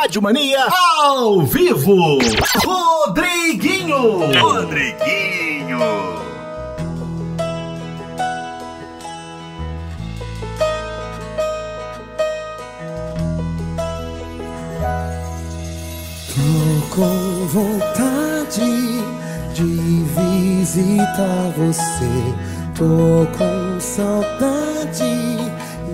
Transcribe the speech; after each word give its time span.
Rádio 0.00 0.22
Mania 0.22 0.66
ao 1.02 1.42
vivo. 1.42 1.94
Rodriguinho. 2.64 4.32
Rodriguinho. 4.40 5.78
Tô 16.34 16.94
com 16.94 17.46
vontade 17.48 19.04
de 19.52 20.02
visitar 20.64 21.52
você. 21.58 22.34
Tô 22.74 23.26
com 23.36 23.78
saudade 23.78 25.39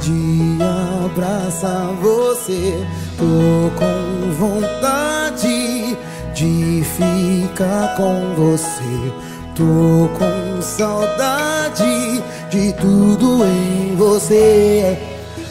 de 0.00 0.58
abraçar 1.04 1.88
você. 2.00 2.86
Tô 3.18 3.70
com 3.78 4.32
vontade 4.38 5.96
de 6.34 6.82
ficar 6.84 7.96
com 7.96 8.34
você. 8.36 9.12
Tô 9.54 10.08
com 10.18 10.62
saudade 10.62 12.22
de 12.50 12.72
tudo 12.74 13.44
em 13.44 13.94
você. 13.96 14.98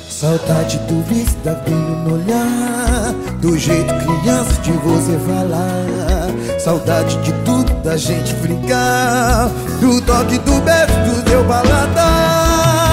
Saudade 0.10 0.78
do 0.88 1.02
visto 1.06 1.36
da 1.44 1.56
no 2.04 2.14
olhar 2.14 3.12
Do 3.40 3.58
jeito 3.58 3.92
criança 3.96 4.62
de 4.62 4.72
você 4.74 5.18
falar 5.18 6.60
Saudade 6.60 7.18
de 7.24 7.34
tudo 7.44 7.74
da 7.82 7.98
gente 7.98 8.32
brincar 8.36 9.50
Do 9.80 10.00
toque 10.02 10.38
do 10.38 10.62
beijo 10.62 11.16
do 11.16 11.24
teu 11.24 11.44
paladar 11.46 12.91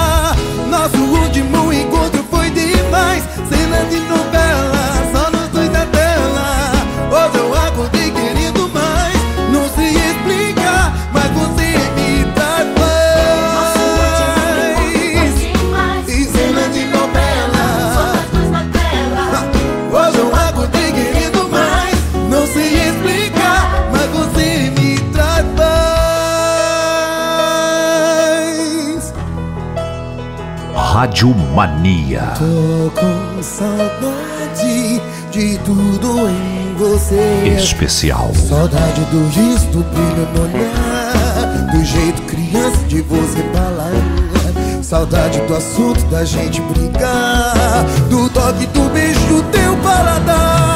Rádio 30.91 31.35
Mania. 31.35 32.33
Tô 32.35 32.89
com 32.99 33.43
saudade 33.43 34.99
de 35.29 35.59
tudo 35.59 36.27
em 36.27 36.73
você 36.79 37.53
Especial. 37.55 38.31
Saudade 38.33 39.01
do 39.11 39.27
riso, 39.27 39.67
do 39.67 39.83
brilho 39.83 40.27
no 40.33 40.41
olhar 40.45 41.71
Do 41.71 41.85
jeito 41.85 42.23
criança 42.23 42.83
de 42.87 43.01
você 43.03 43.37
falar 43.53 44.81
Saudade 44.81 45.39
do 45.41 45.55
assunto 45.55 46.03
da 46.05 46.25
gente 46.25 46.59
brigar 46.59 47.85
Do 48.09 48.27
toque 48.27 48.65
do 48.65 48.91
beijo 48.91 49.19
do 49.27 49.43
teu 49.51 49.77
paladar 49.77 50.68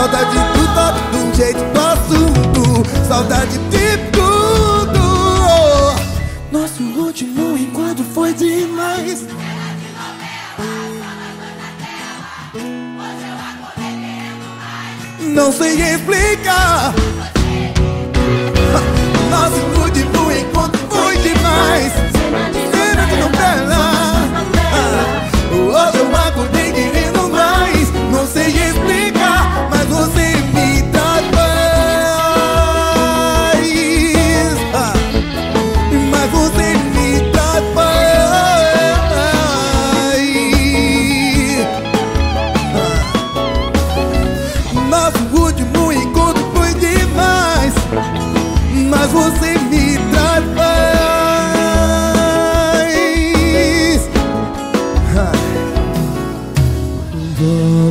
Saudade 0.00 0.38
do 0.54 0.64
toque, 0.74 1.00
do 1.12 1.36
jeito 1.36 1.60
do 1.74 1.78
assunto 1.78 3.06
Saudade 3.06 3.58
de 3.68 3.98
tudo. 4.12 4.98
Nosso 6.50 6.82
último 6.82 7.54
encontro 7.58 8.02
foi 8.14 8.32
demais. 8.32 9.26
Não 15.18 15.52
sei 15.52 15.82
explicar 15.82 16.94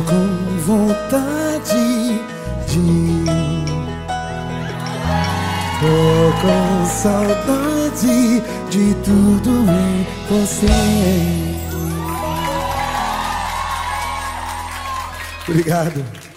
Tô 0.00 0.06
com 0.06 0.56
vontade 0.64 2.20
de 2.66 3.24
Tô 5.80 6.32
com 6.40 6.86
saudade 6.86 8.42
de 8.70 8.94
tudo 9.04 9.50
em 9.70 10.06
você. 10.30 10.68
Obrigado 15.46 16.29